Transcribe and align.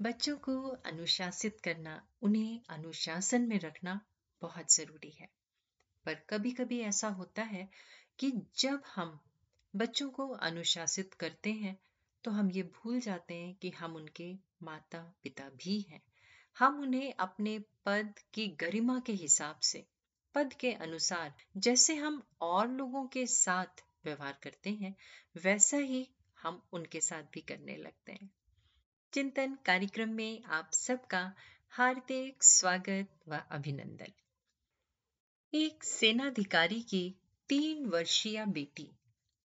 बच्चों 0.00 0.36
को 0.36 0.68
अनुशासित 0.86 1.60
करना, 1.60 2.06
उन्हें 2.22 2.60
अनुशासन 2.68 3.42
में 3.42 3.58
रखना 3.60 4.00
बहुत 4.42 4.74
ज़रूरी 4.74 5.10
है। 5.10 5.28
पर 6.06 6.14
कभी 6.14 6.50
कभी 6.50 6.80
ऐसा 6.80 7.08
होता 7.08 7.42
है 7.42 7.68
कि 8.18 8.30
जब 8.58 8.82
हम 8.86 9.18
बच्चों 9.76 10.10
को 10.10 10.28
अनुशासित 10.28 11.14
करते 11.14 11.52
हैं 11.52 11.76
तो 12.24 12.30
हम 12.30 12.50
ये 12.50 12.62
भूल 12.62 13.00
जाते 13.00 13.34
हैं 13.34 13.54
कि 13.54 13.70
हम 13.70 13.96
उनके 13.96 14.32
माता 14.62 15.14
पिता 15.22 15.48
भी 15.48 15.80
हैं। 15.80 16.02
हम 16.58 16.80
उन्हें 16.80 17.14
अपने 17.14 17.58
पद 17.58 18.14
की 18.34 18.46
गरिमा 18.60 19.00
के 19.00 19.12
हिसाब 19.12 19.60
से, 19.60 19.86
पद 20.34 20.52
के 20.52 20.72
अनुसार 20.72 21.34
जैसे 21.56 21.94
हम 21.94 22.22
और 22.40 22.68
लोगों 22.68 23.06
के 23.06 23.26
साथ 23.26 23.84
व्यवहार 24.04 24.38
करते 24.42 24.70
हैं, 24.70 24.94
वैसा 25.44 25.76
ही 25.76 26.08
हम 26.42 26.62
उनके 26.72 27.00
साथ 27.00 27.22
भी 27.22 27.40
करने 27.40 27.76
लगते 27.76 28.12
हैं। 28.12 28.30
चिंतन 29.14 29.58
कार्यक्रम 29.66 30.08
में 30.08 30.44
आप 30.44 30.70
सबका 30.72 31.34
हार्दिक 31.70 32.44
स्वागत 32.44 33.08
व 33.28 33.40
अभिनंदन। 33.50 34.12
एक 35.54 35.84
सेनाधिकारी 35.84 36.80
की 36.80 37.14
तीन 37.48 37.86
वर्षीय 37.86 38.46
बेटी 38.46 38.90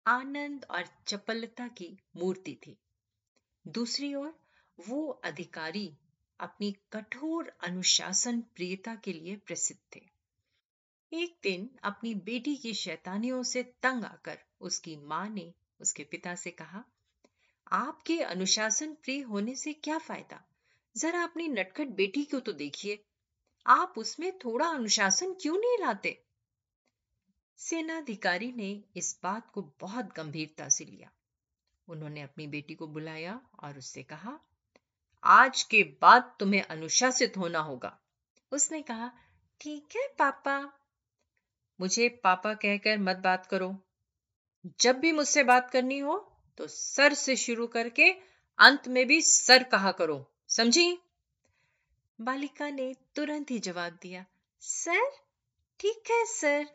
आनंद 0.07 0.65
और 0.65 0.85
चपलता 1.07 1.67
की 1.67 1.97
मूर्ति 2.15 2.59
थी। 2.67 2.77
दूसरी 3.67 4.15
ओर 4.15 4.39
वो 4.89 5.09
अधिकारी 5.09 5.97
अपनी 6.39 6.75
कठोर 6.93 7.57
अनुशासन 7.63 8.41
प्रियता 8.41 8.95
के 8.95 9.13
लिए 9.13 9.35
प्रसिद्ध 9.35 9.81
थे। 9.95 10.09
एक 11.13 11.39
दिन 11.43 11.69
अपनी 11.83 12.15
बेटी 12.15 12.55
की 12.55 12.73
शैतानियों 12.73 13.43
से 13.43 13.63
तंग 13.63 14.05
आकर 14.05 14.39
उसकी 14.61 14.95
माँ 14.95 15.29
ने 15.29 15.53
उसके 15.79 16.03
पिता 16.03 16.35
से 16.35 16.51
कहा 16.51 16.83
आपके 17.71 18.21
अनुशासन 18.21 18.93
प्रिय 18.93 19.21
होने 19.21 19.55
से 19.55 19.73
क्या 19.73 19.97
फ़ायदा? 19.97 20.49
जरा 20.97 21.23
अपनी 21.23 21.47
नटखट 21.47 21.87
बेटी 21.87 22.25
को 22.25 22.39
तो 22.39 22.51
देखिए। 22.51 23.03
आप 23.67 23.93
उसमें 23.97 24.37
थोड़ा 24.37 24.67
अनुशासन 24.67 25.33
क्यों 25.33 25.57
नहीं 25.57 25.77
लाते? 25.79 26.23
सेनाधिकारी 27.57 28.51
ने 28.51 28.83
इस 28.95 29.19
बात 29.23 29.51
को 29.51 29.61
बहुत 29.79 30.05
गंभीरता 30.05 30.69
से 30.69 30.85
लिया। 30.85 31.11
उन्होंने 31.87 32.21
अपनी 32.21 32.47
बेटी 32.47 32.75
को 32.75 32.87
बुलाया 32.87 33.41
और 33.63 33.77
उससे 33.77 34.03
कहा, 34.03 34.39
आज 35.23 35.63
के 35.63 35.83
बाद 35.83 36.35
तुम्हें 36.39 36.61
अनुशासित 36.61 37.37
होना 37.37 37.59
होगा। 37.59 37.99
उसने 38.51 38.81
कहा, 38.81 39.11
ठीक 39.61 39.87
है, 39.95 40.07
पापा। 40.07 40.73
मुझे 41.81 42.09
पापा 42.09 42.53
कहकर 42.53 42.97
मत 42.97 43.17
बात 43.17 43.45
करो। 43.45 43.83
जब 44.79 44.99
भी 44.99 45.11
मुझसे 45.11 45.43
बात 45.43 45.71
करनी 45.71 45.99
हो 45.99 46.28
तो 46.59 46.67
सर 46.67 47.13
से 47.13 47.35
शुरू 47.35 47.65
करके 47.67 48.09
अंत 48.59 48.87
में 48.87 49.05
भी 49.07 49.21
सर 49.21 49.63
कहा 49.63 49.91
करो। 49.91 50.25
समझी? 50.49 50.97
बालिका 52.19 52.69
ने 52.69 52.93
तुरंत 53.15 53.51
ही 53.51 53.59
जवाब 53.59 53.97
दिया, 54.01 54.25
सर, 54.61 55.09
ठीक 55.79 56.11
है 56.11 56.25
सर। 56.25 56.65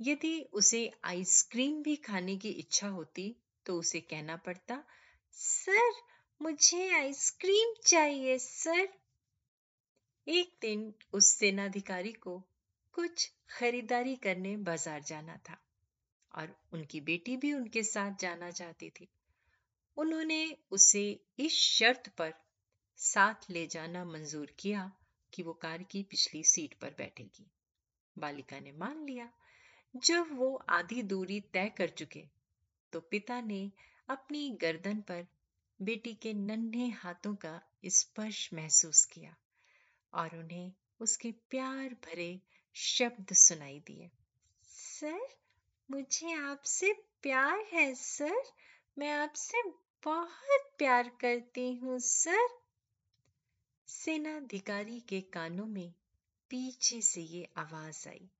यदि 0.00 0.40
उसे 0.52 0.90
आइसक्रीम 1.04 1.82
भी 1.82 1.94
खाने 1.96 2.36
की 2.36 2.50
इच्छा 2.54 2.88
होती 2.88 3.34
तो 3.66 3.78
उसे 3.78 4.00
कहना 4.00 4.36
पड़ता, 4.36 4.82
सर, 5.34 5.92
मुझे 6.40 6.88
आइसक्रीम 6.94 7.74
चाहिए, 7.84 8.38
सर। 8.38 8.88
एक 10.26 10.56
दिन 10.60 10.92
उस 11.12 11.28
सेनाधिकारी 11.30 12.12
को 12.12 12.38
कुछ 12.94 13.30
खरीदारी 13.50 14.16
करने 14.16 14.56
बाज़ार 14.58 15.02
जाना 15.02 15.36
था। 15.48 15.56
और 16.36 16.56
उनकी 16.72 17.00
बेटी 17.00 17.36
भी 17.36 17.52
उनके 17.52 17.82
साथ 17.82 18.18
जाना 18.20 18.50
चाहती 18.50 18.90
थी। 18.90 19.08
उन्होंने 19.96 20.56
उसे 20.70 21.20
इस 21.38 21.52
शर्त 21.52 22.08
पर 22.08 22.32
साथ 22.98 23.50
ले 23.50 23.66
जाना 23.66 24.04
मंजूर 24.04 24.54
किया 24.58 24.92
कि 25.32 25.42
वो 25.42 25.52
कार 25.52 25.82
की 25.82 26.02
पिछली 26.02 26.42
सीट 26.44 26.74
पर 26.74 26.94
बैठेगी। 26.98 27.46
बालिका 28.16 28.60
ने 28.60 28.72
मान 28.72 29.04
लिया। 29.06 29.32
जब 29.94 30.28
वो 30.32 30.54
आधी 30.68 31.02
दूरी 31.02 31.40
तय 31.40 31.68
कर 31.68 31.88
चुके 31.88 32.24
तो 32.92 33.00
पिता 33.00 33.40
ने 33.40 33.72
अपनी 34.08 34.50
गर्दन 34.50 35.00
पर 35.00 35.26
बेटी 35.80 36.14
के 36.14 36.32
नन्हे 36.32 36.88
हाथों 36.88 37.34
का 37.34 37.60
स्पर्श 37.86 38.48
महसूस 38.54 39.04
किया 39.04 39.36
और 40.12 40.36
उन्हें 40.36 40.72
उसके 41.00 41.30
प्यार 41.50 41.94
भरे 42.04 42.40
शब्द 42.74 43.32
सुनाई 43.32 43.80
दिए। 43.80 44.10
सर 44.68 45.45
मुझे 45.90 46.32
आपसे 46.32 46.92
प्यार 47.22 47.64
है, 47.72 47.94
सर। 47.94 48.42
मैं 48.98 49.10
आपसे 49.10 49.62
बहुत 50.04 50.74
प्यार 50.78 51.08
करती 51.08 51.74
हूँ, 51.74 51.98
सर। 51.98 52.48
सेनाधिकारी 53.88 55.00
के 55.00 55.20
कानों 55.20 55.66
में 55.66 55.94
पीछे 56.50 57.00
से 57.02 57.20
ये 57.20 57.48
आवाज़ 57.56 58.08
आई। 58.08 58.30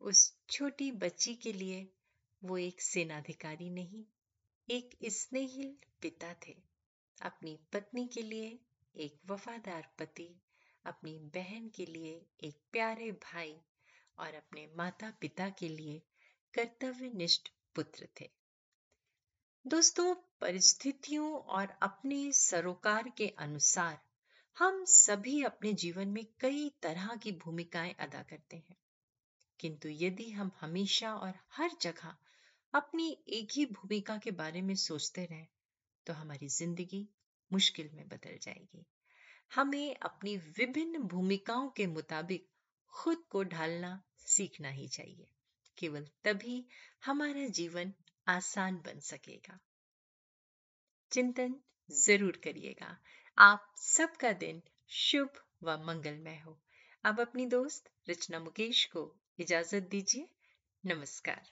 उस 0.00 0.36
छोटी 0.50 0.92
बच्ची 0.92 1.34
के 1.34 1.52
लिए 1.52 1.88
वो 2.44 2.58
एक 2.58 2.82
सेनाधिकारी 2.82 3.70
नहीं, 3.70 4.04
एक 4.70 4.98
स्नेहिल 5.04 5.76
पिता 6.00 6.34
थे। 6.34 6.56
अपनी 7.22 7.58
पत्नी 7.72 8.06
के 8.06 8.22
लिए 8.22 8.58
एक 8.96 9.20
वफादार 9.26 9.94
पति, 9.98 10.40
अपनी 10.84 11.18
बहन 11.18 11.68
के 11.68 11.86
लिए 11.86 12.26
एक 12.44 12.60
प्यारे 12.72 13.12
भाई 13.12 13.60
और 14.18 14.34
अपने 14.34 14.66
माता 14.66 15.10
पिता 15.20 15.48
के 15.48 15.68
लिए 15.68 16.02
कर्तव्यनिष्ठ 16.54 17.48
पुत्र 17.74 18.08
थे। 18.20 18.30
दोस्तों, 19.66 20.14
परिस्थितियों 20.14 21.32
और 21.32 21.68
अपने 21.82 22.32
सरोकार 22.32 23.08
के 23.08 23.28
अनुसार 23.28 23.98
हम 24.58 24.84
सभी 24.84 25.42
अपने 25.42 25.72
जीवन 25.72 26.08
में 26.08 26.26
कई 26.40 26.72
तरह 26.82 27.14
की 27.16 27.32
भूमिकाएँ 27.32 27.94
अदा 27.94 28.22
करते 28.22 28.56
हैं। 28.56 28.76
किंतु 29.60 29.88
यदि 29.88 30.30
हम 30.30 30.50
हमेशा 30.60 31.14
और 31.14 31.34
हर 31.52 31.70
जगह 31.80 32.16
अपनी 32.74 33.24
एक 33.28 33.48
ही 33.52 33.66
भूमिका 33.66 34.16
के 34.18 34.30
बारे 34.30 34.62
में 34.62 34.74
सोचते 34.74 35.24
रहें 35.24 35.46
तो 36.06 36.12
हमारी 36.12 36.48
ज़िंदगी 36.48 37.08
मुश्किल 37.52 37.90
में 37.92 38.08
बदल 38.08 38.38
जाएगी। 38.42 38.86
हमें 39.54 39.96
अपनी 39.96 40.36
विभिन्न 40.36 40.98
भूमिकाओं 40.98 41.68
के 41.68 41.86
मुताबिक 41.86 42.48
खुद 42.88 43.24
को 43.30 43.44
ढालना 43.44 44.02
सीखना 44.18 44.68
ही 44.68 44.88
चाहिए। 44.88 45.28
केवल 45.78 46.06
तभी 46.24 46.66
हमारा 47.04 47.46
जीवन 47.46 47.92
आसान 48.28 48.76
बन 48.76 49.00
सकेगा। 49.00 49.58
चिंतन 51.10 51.54
ज़रूर 51.90 52.40
करिएगा। 52.44 52.98
आप 53.38 53.74
सबका 53.78 54.32
दिन 54.32 54.62
शुभ 54.88 55.30
व 55.62 55.76
मंगलमय 55.84 56.38
हो। 56.38 56.60
अब 57.04 57.20
अपनी 57.20 57.46
दोस्त, 57.46 57.90
रचना 58.10 58.38
मुकेश 58.38 58.84
को 58.84 59.16
इजाज़त 59.38 59.82
दीजिए। 59.82 60.28
नमस्कार। 60.86 61.50